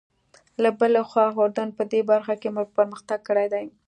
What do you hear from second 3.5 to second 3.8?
دی.